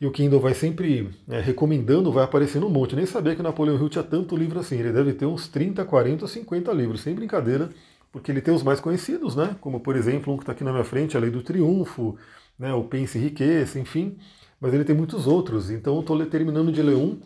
e 0.00 0.06
o 0.06 0.10
Kindle 0.10 0.40
vai 0.40 0.54
sempre 0.54 1.08
é, 1.28 1.40
recomendando, 1.40 2.10
vai 2.10 2.24
aparecendo 2.24 2.66
um 2.66 2.70
monte. 2.70 2.92
Eu 2.92 2.96
nem 2.96 3.06
sabia 3.06 3.32
que 3.32 3.40
o 3.40 3.44
Napoleão 3.44 3.78
Hill 3.78 3.88
tinha 3.88 4.02
tanto 4.02 4.36
livro 4.36 4.58
assim. 4.58 4.76
Ele 4.76 4.92
deve 4.92 5.12
ter 5.12 5.26
uns 5.26 5.46
30, 5.46 5.84
40, 5.84 6.26
50 6.26 6.72
livros, 6.72 7.00
sem 7.00 7.14
brincadeira 7.14 7.70
porque 8.14 8.30
ele 8.30 8.40
tem 8.40 8.54
os 8.54 8.62
mais 8.62 8.78
conhecidos, 8.78 9.34
né? 9.34 9.56
como 9.60 9.80
por 9.80 9.96
exemplo 9.96 10.32
um 10.32 10.36
que 10.36 10.44
está 10.44 10.52
aqui 10.52 10.62
na 10.62 10.70
minha 10.70 10.84
frente, 10.84 11.16
A 11.16 11.20
Lei 11.20 11.30
do 11.32 11.42
Triunfo, 11.42 12.16
né? 12.56 12.72
o 12.72 12.84
Pense 12.84 13.18
Riqueza, 13.18 13.76
enfim, 13.76 14.16
mas 14.60 14.72
ele 14.72 14.84
tem 14.84 14.94
muitos 14.94 15.26
outros. 15.26 15.68
Então 15.68 15.96
eu 15.96 16.00
estou 16.00 16.24
terminando 16.26 16.70
de 16.70 16.80
ler 16.80 16.94
um, 16.94 17.16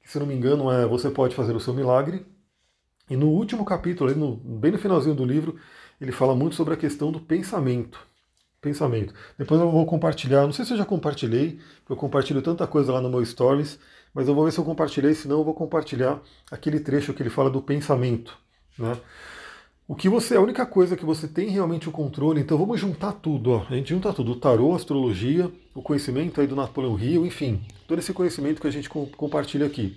que 0.00 0.10
se 0.10 0.18
não 0.18 0.24
me 0.24 0.34
engano 0.34 0.72
é 0.72 0.86
Você 0.86 1.10
Pode 1.10 1.34
Fazer 1.34 1.54
o 1.54 1.60
Seu 1.60 1.74
Milagre, 1.74 2.24
e 3.10 3.14
no 3.14 3.28
último 3.28 3.62
capítulo, 3.62 4.10
no, 4.14 4.36
bem 4.36 4.72
no 4.72 4.78
finalzinho 4.78 5.14
do 5.14 5.22
livro, 5.22 5.56
ele 6.00 6.12
fala 6.12 6.34
muito 6.34 6.56
sobre 6.56 6.72
a 6.72 6.78
questão 6.78 7.12
do 7.12 7.20
pensamento. 7.20 8.00
Pensamento. 8.58 9.12
Depois 9.36 9.60
eu 9.60 9.70
vou 9.70 9.84
compartilhar, 9.84 10.46
não 10.46 10.52
sei 10.52 10.64
se 10.64 10.72
eu 10.72 10.78
já 10.78 10.86
compartilhei, 10.86 11.60
porque 11.80 11.92
eu 11.92 11.96
compartilho 11.96 12.40
tanta 12.40 12.66
coisa 12.66 12.90
lá 12.90 13.02
no 13.02 13.10
meu 13.10 13.22
Stories, 13.22 13.78
mas 14.14 14.26
eu 14.26 14.34
vou 14.34 14.46
ver 14.46 14.52
se 14.52 14.58
eu 14.58 14.64
compartilhei, 14.64 15.12
senão 15.12 15.40
eu 15.40 15.44
vou 15.44 15.52
compartilhar 15.52 16.22
aquele 16.50 16.80
trecho 16.80 17.12
que 17.12 17.22
ele 17.22 17.28
fala 17.28 17.50
do 17.50 17.60
pensamento. 17.60 18.38
Né? 18.78 18.96
O 19.88 19.94
que 19.96 20.06
você, 20.06 20.36
a 20.36 20.40
única 20.42 20.66
coisa 20.66 20.98
que 20.98 21.04
você 21.04 21.26
tem 21.26 21.48
realmente 21.48 21.88
o 21.88 21.92
controle, 21.92 22.42
então 22.42 22.58
vamos 22.58 22.78
juntar 22.78 23.10
tudo, 23.10 23.52
ó. 23.52 23.66
A 23.70 23.74
gente 23.74 23.88
junta 23.88 24.12
tudo, 24.12 24.32
o 24.32 24.36
tarô, 24.36 24.74
a 24.74 24.76
astrologia, 24.76 25.50
o 25.74 25.80
conhecimento 25.80 26.38
aí 26.38 26.46
do 26.46 26.54
Napoleão 26.54 26.94
Rio, 26.94 27.24
enfim, 27.24 27.62
todo 27.86 27.98
esse 27.98 28.12
conhecimento 28.12 28.60
que 28.60 28.66
a 28.66 28.70
gente 28.70 28.90
compartilha 28.90 29.64
aqui. 29.64 29.96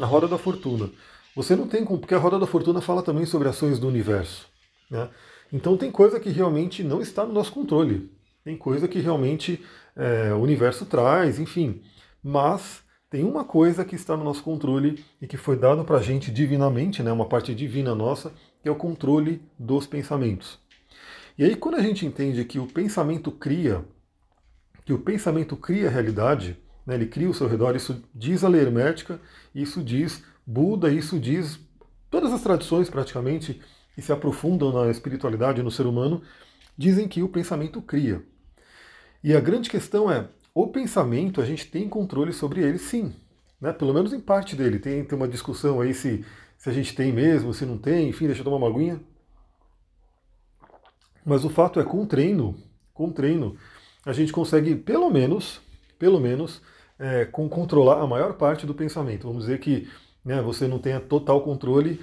A 0.00 0.06
roda 0.06 0.26
da 0.26 0.38
fortuna. 0.38 0.88
Você 1.36 1.54
não 1.54 1.68
tem, 1.68 1.84
porque 1.84 2.14
a 2.14 2.18
roda 2.18 2.38
da 2.38 2.46
fortuna 2.46 2.80
fala 2.80 3.02
também 3.02 3.26
sobre 3.26 3.46
ações 3.46 3.78
do 3.78 3.86
universo, 3.86 4.46
né? 4.90 5.10
Então 5.52 5.76
tem 5.76 5.90
coisa 5.90 6.18
que 6.18 6.30
realmente 6.30 6.82
não 6.82 7.02
está 7.02 7.26
no 7.26 7.34
nosso 7.34 7.52
controle. 7.52 8.10
Tem 8.42 8.56
coisa 8.56 8.88
que 8.88 9.00
realmente 9.00 9.62
é, 9.94 10.32
o 10.32 10.38
universo 10.38 10.86
traz, 10.86 11.38
enfim. 11.38 11.82
Mas 12.22 12.82
tem 13.10 13.22
uma 13.22 13.44
coisa 13.44 13.84
que 13.84 13.94
está 13.94 14.16
no 14.16 14.24
nosso 14.24 14.42
controle 14.42 15.04
e 15.20 15.26
que 15.26 15.36
foi 15.36 15.56
dado 15.56 15.84
para 15.84 15.98
a 15.98 16.02
gente 16.02 16.30
divinamente, 16.32 17.02
né, 17.02 17.12
uma 17.12 17.26
parte 17.26 17.54
divina 17.54 17.94
nossa, 17.94 18.32
é 18.68 18.70
o 18.70 18.76
controle 18.76 19.42
dos 19.58 19.86
pensamentos. 19.86 20.58
E 21.36 21.44
aí, 21.44 21.56
quando 21.56 21.76
a 21.76 21.82
gente 21.82 22.06
entende 22.06 22.44
que 22.44 22.58
o 22.58 22.66
pensamento 22.66 23.30
cria, 23.32 23.84
que 24.84 24.92
o 24.92 24.98
pensamento 24.98 25.56
cria 25.56 25.88
a 25.88 25.90
realidade, 25.90 26.56
né, 26.86 26.94
ele 26.94 27.06
cria 27.06 27.28
o 27.28 27.34
seu 27.34 27.48
redor, 27.48 27.74
isso 27.74 28.02
diz 28.14 28.44
a 28.44 28.48
lei 28.48 28.60
hermética, 28.60 29.20
isso 29.54 29.82
diz 29.82 30.22
Buda, 30.46 30.90
isso 30.90 31.18
diz 31.18 31.58
todas 32.10 32.32
as 32.32 32.42
tradições 32.42 32.88
praticamente 32.88 33.60
que 33.94 34.02
se 34.02 34.12
aprofundam 34.12 34.72
na 34.72 34.90
espiritualidade 34.90 35.62
no 35.62 35.70
ser 35.70 35.86
humano, 35.86 36.22
dizem 36.76 37.08
que 37.08 37.22
o 37.22 37.28
pensamento 37.28 37.80
cria. 37.82 38.22
E 39.22 39.34
a 39.34 39.40
grande 39.40 39.70
questão 39.70 40.10
é, 40.10 40.28
o 40.54 40.68
pensamento, 40.68 41.40
a 41.40 41.44
gente 41.44 41.66
tem 41.66 41.88
controle 41.88 42.32
sobre 42.32 42.62
ele 42.62 42.78
sim, 42.78 43.12
né? 43.60 43.72
pelo 43.72 43.92
menos 43.92 44.12
em 44.12 44.20
parte 44.20 44.54
dele. 44.54 44.78
Tem, 44.78 45.04
tem 45.04 45.18
uma 45.18 45.26
discussão 45.26 45.80
aí 45.80 45.92
se 45.92 46.24
se 46.56 46.70
a 46.70 46.72
gente 46.72 46.94
tem 46.94 47.12
mesmo, 47.12 47.52
se 47.52 47.66
não 47.66 47.78
tem, 47.78 48.08
enfim, 48.08 48.26
deixa 48.26 48.40
eu 48.40 48.44
tomar 48.44 48.56
uma 48.56 48.68
aguinha. 48.68 49.00
Mas 51.24 51.44
o 51.44 51.50
fato 51.50 51.80
é, 51.80 51.84
com 51.84 52.04
treino, 52.06 52.54
com 52.92 53.10
treino, 53.10 53.56
a 54.04 54.12
gente 54.12 54.32
consegue, 54.32 54.74
pelo 54.74 55.10
menos, 55.10 55.60
pelo 55.98 56.20
menos, 56.20 56.60
é, 56.98 57.24
com 57.24 57.48
controlar 57.48 58.00
a 58.00 58.06
maior 58.06 58.34
parte 58.34 58.66
do 58.66 58.74
pensamento. 58.74 59.26
Vamos 59.26 59.44
dizer 59.44 59.58
que 59.58 59.88
né, 60.24 60.40
você 60.42 60.68
não 60.68 60.78
tenha 60.78 61.00
total 61.00 61.42
controle. 61.42 62.00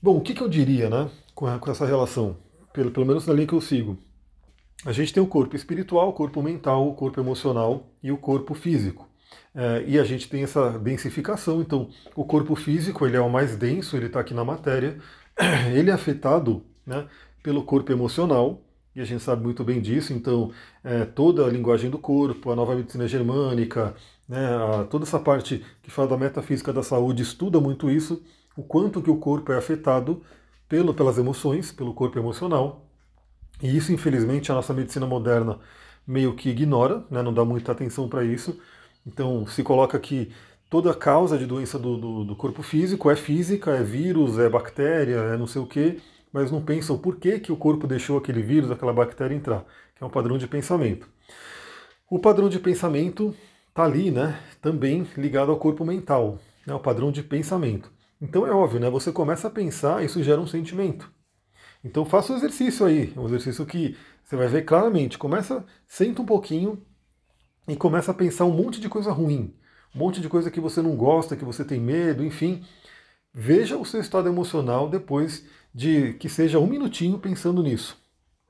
Bom, 0.00 0.16
o 0.16 0.20
que, 0.20 0.34
que 0.34 0.42
eu 0.42 0.48
diria 0.48 0.88
né, 0.88 1.10
com, 1.34 1.46
a, 1.46 1.58
com 1.58 1.70
essa 1.70 1.86
relação? 1.86 2.36
Pelo, 2.72 2.90
pelo 2.90 3.06
menos 3.06 3.26
na 3.26 3.34
linha 3.34 3.46
que 3.46 3.54
eu 3.54 3.60
sigo. 3.60 3.98
A 4.84 4.92
gente 4.92 5.12
tem 5.12 5.22
o 5.22 5.26
corpo 5.26 5.56
espiritual, 5.56 6.10
o 6.10 6.12
corpo 6.12 6.42
mental, 6.42 6.88
o 6.88 6.94
corpo 6.94 7.18
emocional 7.18 7.88
e 8.02 8.12
o 8.12 8.18
corpo 8.18 8.54
físico. 8.54 9.08
É, 9.54 9.84
e 9.86 9.98
a 9.98 10.04
gente 10.04 10.28
tem 10.28 10.42
essa 10.42 10.78
densificação, 10.78 11.62
então 11.62 11.88
o 12.14 12.26
corpo 12.26 12.54
físico 12.54 13.06
ele 13.06 13.16
é 13.16 13.20
o 13.20 13.30
mais 13.30 13.56
denso, 13.56 13.96
ele 13.96 14.06
está 14.06 14.20
aqui 14.20 14.34
na 14.34 14.44
matéria, 14.44 14.98
ele 15.74 15.90
é 15.90 15.94
afetado 15.94 16.62
né, 16.86 17.06
pelo 17.42 17.62
corpo 17.62 17.90
emocional, 17.90 18.60
e 18.94 19.00
a 19.00 19.04
gente 19.04 19.22
sabe 19.22 19.42
muito 19.42 19.64
bem 19.64 19.80
disso, 19.80 20.12
então 20.12 20.52
é, 20.84 21.06
toda 21.06 21.46
a 21.46 21.48
linguagem 21.48 21.88
do 21.90 21.98
corpo, 21.98 22.50
a 22.50 22.56
nova 22.56 22.74
medicina 22.74 23.08
germânica, 23.08 23.94
né, 24.28 24.46
a, 24.46 24.84
toda 24.84 25.04
essa 25.04 25.18
parte 25.18 25.64
que 25.82 25.90
fala 25.90 26.08
da 26.08 26.18
metafísica 26.18 26.70
da 26.70 26.82
saúde 26.82 27.22
estuda 27.22 27.58
muito 27.58 27.90
isso, 27.90 28.22
o 28.54 28.62
quanto 28.62 29.00
que 29.00 29.10
o 29.10 29.16
corpo 29.16 29.52
é 29.52 29.56
afetado 29.56 30.22
pelo, 30.68 30.92
pelas 30.92 31.16
emoções, 31.16 31.72
pelo 31.72 31.94
corpo 31.94 32.18
emocional, 32.18 32.86
e 33.62 33.74
isso 33.74 33.90
infelizmente 33.90 34.52
a 34.52 34.54
nossa 34.54 34.74
medicina 34.74 35.06
moderna 35.06 35.58
meio 36.06 36.34
que 36.34 36.50
ignora, 36.50 37.04
né, 37.10 37.22
não 37.22 37.32
dá 37.32 37.42
muita 37.42 37.72
atenção 37.72 38.06
para 38.06 38.22
isso, 38.22 38.58
então 39.06 39.46
se 39.46 39.62
coloca 39.62 39.98
que 39.98 40.32
toda 40.68 40.92
causa 40.94 41.38
de 41.38 41.46
doença 41.46 41.78
do, 41.78 41.96
do, 41.96 42.24
do, 42.24 42.36
corpo 42.36 42.62
físico 42.62 43.10
é 43.10 43.16
física, 43.16 43.70
é 43.72 43.82
vírus, 43.82 44.38
é 44.38 44.48
bactéria, 44.48 45.16
é 45.16 45.36
não 45.36 45.46
sei 45.46 45.62
o 45.62 45.66
quê, 45.66 46.00
mas 46.32 46.50
não 46.50 46.60
pensam 46.60 46.98
por 46.98 47.16
que, 47.16 47.38
que 47.38 47.52
o 47.52 47.56
corpo 47.56 47.86
deixou 47.86 48.18
aquele 48.18 48.42
vírus, 48.42 48.70
aquela 48.70 48.92
bactéria 48.92 49.34
entrar. 49.34 49.64
que 49.94 50.02
é 50.02 50.06
um 50.06 50.10
padrão 50.10 50.36
de 50.36 50.46
pensamento. 50.46 51.08
O 52.10 52.18
padrão 52.18 52.48
de 52.48 52.58
pensamento 52.58 53.34
está 53.68 53.84
ali, 53.84 54.10
né, 54.10 54.40
também 54.60 55.06
ligado 55.16 55.50
ao 55.50 55.58
corpo 55.58 55.84
mental, 55.84 56.38
né, 56.66 56.74
o 56.74 56.80
padrão 56.80 57.12
de 57.12 57.22
pensamento. 57.22 57.90
Então 58.20 58.46
é 58.46 58.50
óbvio, 58.50 58.80
né, 58.80 58.90
você 58.90 59.12
começa 59.12 59.48
a 59.48 59.50
pensar, 59.50 60.04
isso 60.04 60.22
gera 60.22 60.40
um 60.40 60.46
sentimento. 60.46 61.10
Então 61.84 62.04
faça 62.04 62.32
o 62.32 62.34
um 62.34 62.38
exercício 62.38 62.86
aí, 62.86 63.12
um 63.16 63.26
exercício 63.26 63.64
que 63.64 63.96
você 64.24 64.34
vai 64.36 64.48
ver 64.48 64.62
claramente. 64.62 65.18
Começa, 65.18 65.64
senta 65.86 66.20
um 66.22 66.26
pouquinho 66.26 66.82
e 67.68 67.76
começa 67.76 68.10
a 68.10 68.14
pensar 68.14 68.44
um 68.44 68.52
monte 68.52 68.80
de 68.80 68.88
coisa 68.88 69.12
ruim, 69.12 69.54
um 69.94 69.98
monte 69.98 70.20
de 70.20 70.28
coisa 70.28 70.50
que 70.50 70.60
você 70.60 70.80
não 70.80 70.96
gosta, 70.96 71.36
que 71.36 71.44
você 71.44 71.64
tem 71.64 71.80
medo, 71.80 72.24
enfim. 72.24 72.64
Veja 73.32 73.76
o 73.76 73.84
seu 73.84 74.00
estado 74.00 74.28
emocional 74.28 74.88
depois 74.88 75.44
de 75.74 76.14
que 76.14 76.28
seja 76.28 76.58
um 76.58 76.66
minutinho 76.66 77.18
pensando 77.18 77.62
nisso. 77.62 77.98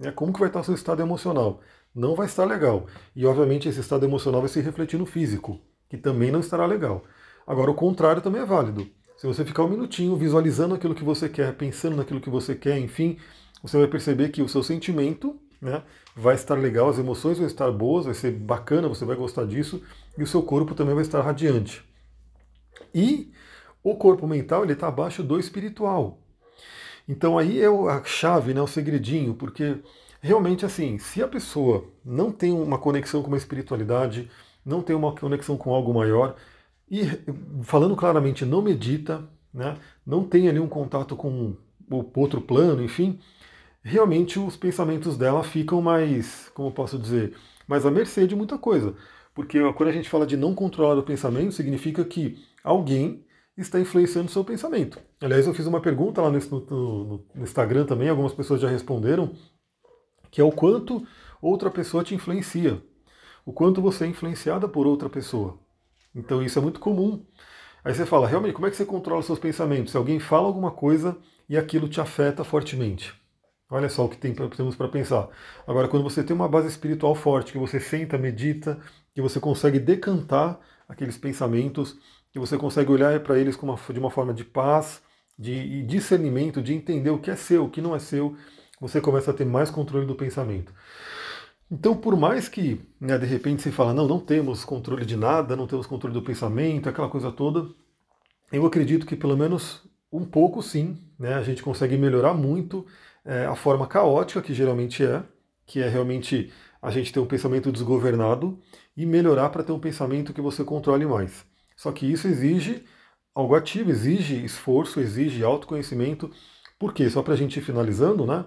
É 0.00 0.11
como 0.11 0.32
que 0.32 0.40
vai 0.40 0.49
estar 0.49 0.61
o 0.61 0.64
seu 0.64 0.75
estado 0.75 1.02
emocional? 1.02 1.61
Não 1.94 2.14
vai 2.14 2.26
estar 2.26 2.44
legal. 2.44 2.87
E 3.14 3.25
obviamente 3.25 3.68
esse 3.68 3.80
estado 3.80 4.04
emocional 4.04 4.40
vai 4.42 4.49
se 4.49 4.61
refletir 4.61 4.99
no 4.99 5.06
físico, 5.06 5.58
que 5.88 5.96
também 5.96 6.30
não 6.30 6.40
estará 6.40 6.66
legal. 6.66 7.04
Agora 7.46 7.70
o 7.70 7.75
contrário 7.75 8.20
também 8.20 8.42
é 8.42 8.44
válido. 8.44 8.87
Se 9.16 9.26
você 9.26 9.44
ficar 9.44 9.64
um 9.64 9.68
minutinho 9.68 10.14
visualizando 10.14 10.75
aquilo 10.75 10.94
que 10.94 11.02
você 11.02 11.28
quer, 11.28 11.54
pensando 11.54 11.96
naquilo 11.96 12.20
que 12.20 12.28
você 12.28 12.54
quer, 12.54 12.78
enfim, 12.78 13.16
você 13.62 13.78
vai 13.78 13.88
perceber 13.88 14.28
que 14.28 14.42
o 14.42 14.49
seu 14.49 14.62
sentimento 14.62 15.40
né, 15.66 15.82
vai 16.14 16.37
estar 16.37 16.54
legal, 16.54 16.88
as 16.88 16.99
emoções 16.99 17.38
vão 17.38 17.46
estar 17.46 17.70
boas, 17.73 18.06
vai 18.06 18.14
ser 18.14 18.30
bacana, 18.30 18.88
você 18.88 19.04
vai 19.04 19.16
gostar 19.16 19.44
disso, 19.44 19.82
e 20.16 20.23
o 20.23 20.26
seu 20.26 20.42
corpo 20.42 20.75
também 20.75 20.94
vai 20.94 21.02
estar 21.02 21.20
radiante. 21.20 21.85
E 22.94 23.32
o 23.82 23.96
corpo 23.96 24.26
mental 24.26 24.62
ele 24.62 24.75
está 24.75 24.87
abaixo 24.87 25.23
do 25.23 25.38
espiritual. 25.38 26.18
Então 27.08 27.37
aí 27.37 27.61
é 27.61 27.66
a 27.66 28.02
chave, 28.04 28.54
né, 28.54 28.62
o 28.62 28.66
segredinho, 28.66 29.35
porque 29.35 29.78
realmente 30.20 30.64
assim, 30.64 30.99
se 30.99 31.20
a 31.23 31.28
pessoa 31.28 31.85
não 32.04 32.30
tem 32.30 32.52
uma 32.52 32.78
conexão 32.78 33.20
com 33.20 33.28
uma 33.28 33.37
espiritualidade, 33.37 34.30
não 34.64 34.82
tem 34.82 34.94
uma 34.94 35.12
conexão 35.12 35.56
com 35.56 35.75
algo 35.75 35.92
maior, 35.92 36.37
e 36.88 37.02
falando 37.64 37.96
claramente, 37.96 38.44
não 38.44 38.62
medita, 38.62 39.25
né, 39.52 39.76
não 40.06 40.25
tem 40.25 40.49
ali 40.49 40.61
um 40.61 40.68
contato 40.68 41.16
com 41.16 41.56
o 41.90 42.11
outro 42.14 42.40
plano, 42.40 42.82
enfim, 42.82 43.18
realmente 43.87 44.38
os 44.38 44.57
pensamentos 44.57 45.16
dela 45.16 45.45
ficam 45.45 45.81
mais, 45.81 46.50
como 46.55 46.73
posso 46.73 46.99
dizer, 46.99 47.37
mais 47.69 47.87
à 47.87 47.90
mercê 47.90 48.26
de 48.26 48.35
muita 48.35 48.59
coisa. 48.59 48.97
Porque 49.33 49.61
quando 49.75 49.90
a 49.90 49.93
gente 49.93 50.09
fala 50.09 50.26
de 50.26 50.37
não 50.37 50.55
controlar 50.55 50.99
o 50.99 51.05
pensamento, 51.05 51.52
significa 51.52 52.05
que 52.05 52.37
alguém 52.64 53.25
está 53.57 53.78
influenciando 53.78 54.28
o 54.28 54.33
seu 54.33 54.45
pensamento. 54.45 54.99
Aliás, 55.21 55.47
eu 55.47 55.55
fiz 55.55 55.66
uma 55.66 55.81
pergunta 55.81 56.21
lá 56.21 56.31
no, 56.31 56.38
no, 56.38 57.25
no 57.33 57.43
Instagram 57.43 57.87
também, 57.87 58.09
algumas 58.09 58.33
pessoas 58.33 58.61
já 58.61 58.69
responderam, 58.69 59.33
que 60.31 60.40
é 60.40 60.45
o 60.45 60.50
quanto 60.50 61.07
outra 61.40 61.71
pessoa 61.71 62.02
te 62.02 62.14
influencia, 62.14 62.83
o 63.45 63.52
quanto 63.52 63.81
você 63.81 64.05
é 64.05 64.09
influenciada 64.09 64.66
por 64.66 64.87
outra 64.87 65.09
pessoa. 65.09 65.59
Então 66.14 66.43
isso 66.43 66.59
é 66.59 66.62
muito 66.62 66.81
comum. 66.81 67.25
Aí 67.85 67.95
você 67.95 68.05
fala, 68.05 68.26
realmente, 68.26 68.55
como 68.55 68.66
é 68.66 68.71
que 68.71 68.76
você 68.76 68.85
controla 68.85 69.21
os 69.21 69.26
seus 69.26 69.38
pensamentos? 69.38 69.93
Se 69.93 69.97
alguém 69.97 70.19
fala 70.19 70.49
alguma 70.49 70.73
coisa 70.73 71.16
e 71.49 71.57
aquilo 71.57 71.88
te 71.88 72.00
afeta 72.00 72.43
fortemente. 72.43 73.14
Olha 73.68 73.88
só 73.88 74.04
o 74.04 74.08
que 74.08 74.16
tem, 74.16 74.32
temos 74.32 74.76
para 74.76 74.88
pensar. 74.88 75.28
Agora, 75.66 75.88
quando 75.88 76.04
você 76.04 76.23
tem 76.23 76.35
uma 76.35 76.49
base 76.49 76.68
espiritual 76.68 77.14
forte, 77.14 77.52
que 77.52 77.58
você 77.58 77.80
senta, 77.80 78.16
medita, 78.16 78.78
que 79.12 79.20
você 79.20 79.40
consegue 79.40 79.80
decantar 79.80 80.61
aqueles 80.88 81.18
pensamentos, 81.18 81.96
que 82.30 82.38
você 82.38 82.56
consegue 82.56 82.92
olhar 82.92 83.18
para 83.20 83.38
eles 83.38 83.56
uma, 83.56 83.76
de 83.92 83.99
uma 83.99 84.11
forma 84.11 84.32
de 84.32 84.44
paz, 84.44 85.02
de 85.38 85.82
discernimento, 85.82 86.62
de 86.62 86.75
entender 86.75 87.11
o 87.11 87.18
que 87.18 87.30
é 87.30 87.37
seu, 87.37 87.64
o 87.64 87.70
que 87.70 87.80
não 87.80 87.94
é 87.94 87.99
seu, 87.99 88.37
você 88.80 89.00
começa 89.00 89.30
a 89.32 89.35
ter 89.35 89.44
mais 89.44 89.70
controle 89.70 90.06
do 90.06 90.14
pensamento. 90.14 90.73
Então, 91.70 91.96
por 91.96 92.16
mais 92.16 92.49
que 92.49 92.80
né, 93.00 93.18
de 93.18 93.26
repente 93.26 93.62
você 93.62 93.73
fala, 93.73 93.92
não, 93.92 94.06
não 94.06 94.20
temos 94.20 94.64
controle 94.64 95.04
de 95.04 95.16
nada, 95.16 95.56
não 95.56 95.66
temos 95.66 95.87
controle 95.87 96.14
do 96.14 96.23
pensamento, 96.23 96.88
aquela 96.88 97.08
coisa 97.08 97.32
toda, 97.32 97.68
eu 98.52 98.64
acredito 98.64 99.04
que 99.06 99.16
pelo 99.16 99.37
menos 99.37 99.82
um 100.12 100.25
pouco 100.25 100.62
sim, 100.62 100.99
né, 101.18 101.35
a 101.35 101.42
gente 101.42 101.62
consegue 101.62 101.96
melhorar 101.96 102.35
muito 102.35 102.87
é, 103.26 103.45
a 103.45 103.56
forma 103.56 103.87
caótica 103.87 104.40
que 104.40 104.54
geralmente 104.54 105.04
é, 105.04 105.23
que 105.66 105.83
é 105.83 105.88
realmente 105.88 106.52
a 106.80 106.90
gente 106.90 107.12
ter 107.12 107.18
um 107.18 107.26
pensamento 107.26 107.73
desgovernado 107.73 108.59
e 108.97 109.04
melhorar 109.04 109.50
para 109.50 109.64
ter 109.64 109.73
um 109.73 109.80
pensamento 109.80 110.33
que 110.33 110.40
você 110.40 110.62
controle 110.62 111.04
mais. 111.04 111.45
Só 111.76 111.90
que 111.90 112.11
isso 112.11 112.28
exige 112.28 112.85
algo 113.35 113.54
ativo, 113.54 113.90
exige 113.90 114.42
esforço, 114.45 115.00
exige 115.00 115.42
autoconhecimento. 115.42 116.30
Por 116.78 116.95
quê? 116.95 117.11
Só 117.11 117.23
para 117.23 117.35
a 117.35 117.37
gente 117.37 117.59
ir 117.59 117.62
finalizando, 117.62 118.25
né? 118.25 118.45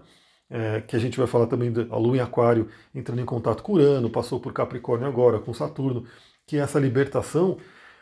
É, 0.52 0.82
que 0.82 0.96
a 0.96 1.00
gente 1.00 1.16
vai 1.16 1.28
falar 1.28 1.46
também 1.46 1.72
da 1.72 1.96
Lua 1.96 2.18
em 2.18 2.20
Aquário 2.22 2.70
entrando 2.96 3.22
em 3.22 3.26
contato 3.26 3.62
com 3.62 3.74
Urano, 3.74 4.10
passou 4.10 4.40
por 4.40 4.52
Capricórnio 4.52 5.08
agora, 5.08 5.38
com 5.40 5.54
Saturno, 5.54 6.08
que 6.48 6.58
é 6.58 6.62
essa 6.62 6.80
libertação, 6.80 7.60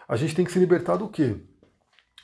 a 0.07 0.15
gente 0.15 0.33
tem 0.33 0.45
que 0.45 0.51
se 0.53 0.59
libertar 0.59 0.95
do 0.95 1.09
quê? 1.09 1.35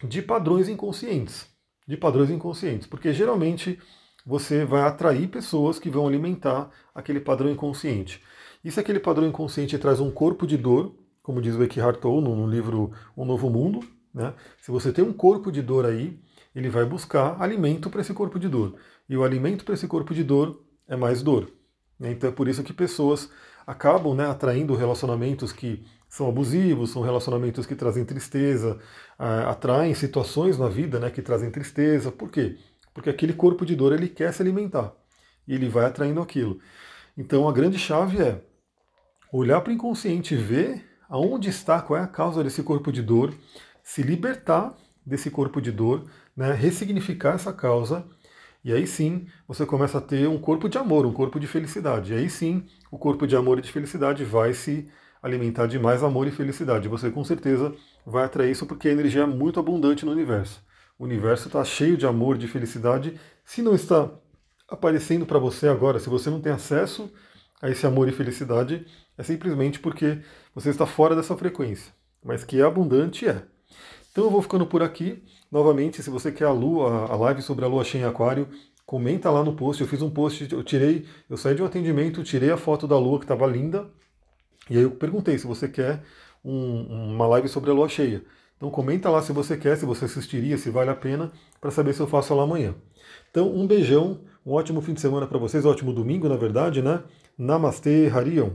De 0.01 0.21
padrões 0.21 0.69
inconscientes. 0.69 1.45
De 1.85 1.97
padrões 1.97 2.29
inconscientes. 2.29 2.87
Porque 2.87 3.11
geralmente 3.11 3.77
você 4.25 4.65
vai 4.65 4.81
atrair 4.81 5.27
pessoas 5.27 5.79
que 5.79 5.89
vão 5.89 6.07
alimentar 6.07 6.69
aquele 6.93 7.19
padrão 7.19 7.49
inconsciente. 7.49 8.21
E 8.63 8.71
se 8.71 8.79
aquele 8.79 8.99
padrão 8.99 9.27
inconsciente 9.27 9.77
traz 9.77 9.99
um 9.99 10.09
corpo 10.09 10.47
de 10.47 10.57
dor, 10.57 10.95
como 11.21 11.41
diz 11.41 11.55
o 11.55 11.63
Eckhart 11.63 11.99
Tolle 11.99 12.23
no, 12.23 12.47
livro 12.47 12.91
Um 13.17 13.25
Novo 13.25 13.49
Mundo, 13.49 13.81
né? 14.13 14.33
se 14.61 14.71
você 14.71 14.91
tem 14.91 15.03
um 15.03 15.13
corpo 15.13 15.51
de 15.51 15.61
dor 15.61 15.85
aí, 15.85 16.19
ele 16.55 16.69
vai 16.69 16.85
buscar 16.85 17.41
alimento 17.41 17.89
para 17.89 18.01
esse 18.01 18.13
corpo 18.13 18.39
de 18.39 18.47
dor. 18.47 18.75
E 19.09 19.17
o 19.17 19.23
alimento 19.23 19.65
para 19.65 19.73
esse 19.73 19.87
corpo 19.87 20.13
de 20.13 20.23
dor 20.23 20.63
é 20.87 20.95
mais 20.95 21.21
dor. 21.21 21.51
Né? 21.99 22.11
Então 22.11 22.29
é 22.29 22.33
por 22.33 22.47
isso 22.47 22.63
que 22.63 22.71
pessoas 22.71 23.29
acabam 23.65 24.13
né, 24.15 24.25
atraindo 24.27 24.75
relacionamentos 24.75 25.51
que 25.51 25.85
são 26.07 26.27
abusivos, 26.29 26.91
são 26.91 27.01
relacionamentos 27.01 27.65
que 27.65 27.75
trazem 27.75 28.05
tristeza, 28.05 28.77
atraem 29.17 29.95
situações 29.95 30.59
na 30.59 30.69
vida 30.69 30.99
né, 30.99 31.09
que 31.09 31.21
trazem 31.21 31.49
tristeza. 31.49 32.11
Por 32.11 32.29
quê? 32.29 32.57
Porque 32.93 33.09
aquele 33.09 33.33
corpo 33.33 33.65
de 33.65 33.75
dor 33.75 33.93
ele 33.93 34.07
quer 34.07 34.33
se 34.33 34.41
alimentar 34.41 34.93
e 35.47 35.53
ele 35.53 35.67
vai 35.67 35.85
atraindo 35.85 36.21
aquilo. 36.21 36.59
Então 37.17 37.47
a 37.47 37.51
grande 37.51 37.77
chave 37.77 38.21
é 38.21 38.41
olhar 39.31 39.61
para 39.61 39.71
o 39.71 39.73
inconsciente 39.73 40.35
ver 40.35 40.83
aonde 41.09 41.49
está, 41.49 41.81
qual 41.81 41.99
é 41.99 42.03
a 42.03 42.07
causa 42.07 42.43
desse 42.43 42.63
corpo 42.63 42.91
de 42.91 43.01
dor, 43.01 43.33
se 43.83 44.01
libertar 44.01 44.75
desse 45.05 45.29
corpo 45.29 45.61
de 45.61 45.71
dor, 45.71 46.09
né, 46.35 46.53
ressignificar 46.53 47.35
essa 47.35 47.53
causa, 47.53 48.05
e 48.63 48.71
aí 48.71 48.87
sim 48.87 49.27
você 49.47 49.65
começa 49.65 49.97
a 49.97 50.01
ter 50.01 50.27
um 50.27 50.39
corpo 50.39 50.69
de 50.69 50.77
amor, 50.77 51.05
um 51.05 51.11
corpo 51.11 51.39
de 51.39 51.47
felicidade. 51.47 52.13
E 52.13 52.15
aí 52.15 52.29
sim 52.29 52.65
o 52.89 52.97
corpo 52.97 53.27
de 53.27 53.35
amor 53.35 53.59
e 53.59 53.61
de 53.61 53.71
felicidade 53.71 54.23
vai 54.23 54.53
se 54.53 54.89
alimentar 55.21 55.67
de 55.67 55.77
mais 55.77 56.01
amor 56.01 56.27
e 56.27 56.31
felicidade. 56.31 56.87
Você 56.87 57.11
com 57.11 57.23
certeza 57.23 57.75
vai 58.05 58.23
atrair 58.23 58.51
isso 58.51 58.65
porque 58.65 58.87
a 58.87 58.91
energia 58.91 59.23
é 59.23 59.25
muito 59.25 59.59
abundante 59.59 60.05
no 60.05 60.11
universo. 60.11 60.63
O 61.03 61.05
universo 61.05 61.47
está 61.47 61.65
cheio 61.65 61.97
de 61.97 62.05
amor, 62.05 62.37
de 62.37 62.47
felicidade. 62.47 63.19
Se 63.43 63.61
não 63.61 63.75
está 63.75 64.09
aparecendo 64.69 65.25
para 65.25 65.37
você 65.37 65.67
agora, 65.67 65.99
se 65.99 66.07
você 66.07 66.29
não 66.29 66.39
tem 66.39 66.53
acesso 66.53 67.11
a 67.61 67.69
esse 67.69 67.85
amor 67.85 68.07
e 68.07 68.13
felicidade, 68.13 68.87
é 69.17 69.21
simplesmente 69.21 69.81
porque 69.81 70.19
você 70.55 70.69
está 70.69 70.85
fora 70.85 71.13
dessa 71.13 71.35
frequência. 71.35 71.91
Mas 72.23 72.45
que 72.45 72.61
é 72.61 72.63
abundante, 72.63 73.27
é. 73.27 73.43
Então 74.13 74.23
eu 74.23 74.29
vou 74.29 74.41
ficando 74.41 74.65
por 74.65 74.81
aqui. 74.81 75.21
Novamente, 75.51 76.01
se 76.01 76.09
você 76.09 76.31
quer 76.31 76.45
a 76.45 76.53
lua, 76.53 77.11
a 77.11 77.17
live 77.17 77.41
sobre 77.41 77.65
a 77.65 77.67
lua 77.67 77.83
cheia 77.83 78.03
em 78.03 78.07
aquário, 78.07 78.47
comenta 78.85 79.29
lá 79.29 79.43
no 79.43 79.57
post. 79.57 79.81
Eu 79.81 79.89
fiz 79.89 80.01
um 80.01 80.09
post, 80.09 80.47
eu 80.53 80.63
tirei, 80.63 81.05
eu 81.29 81.35
saí 81.35 81.53
de 81.53 81.61
um 81.61 81.65
atendimento, 81.65 82.23
tirei 82.23 82.49
a 82.49 82.55
foto 82.55 82.87
da 82.87 82.97
lua 82.97 83.19
que 83.19 83.25
estava 83.25 83.45
linda. 83.45 83.89
E 84.69 84.77
aí 84.77 84.83
eu 84.83 84.91
perguntei 84.91 85.37
se 85.37 85.45
você 85.45 85.67
quer 85.67 86.01
um, 86.41 87.11
uma 87.13 87.27
live 87.27 87.49
sobre 87.49 87.71
a 87.71 87.73
lua 87.73 87.89
cheia. 87.89 88.23
Então 88.57 88.69
comenta 88.69 89.09
lá 89.09 89.21
se 89.21 89.31
você 89.31 89.57
quer, 89.57 89.77
se 89.77 89.85
você 89.85 90.05
assistiria, 90.05 90.57
se 90.57 90.69
vale 90.69 90.89
a 90.89 90.95
pena, 90.95 91.31
para 91.59 91.71
saber 91.71 91.93
se 91.93 91.99
eu 92.01 92.07
faço 92.07 92.33
ela 92.33 92.43
amanhã. 92.43 92.75
Então 93.29 93.53
um 93.53 93.67
beijão, 93.67 94.21
um 94.45 94.51
ótimo 94.51 94.81
fim 94.81 94.93
de 94.93 95.01
semana 95.01 95.27
para 95.27 95.37
vocês, 95.37 95.65
ótimo 95.65 95.93
domingo, 95.93 96.29
na 96.29 96.37
verdade, 96.37 96.81
né? 96.81 97.03
Namastê, 97.37 98.09
Harion. 98.13 98.51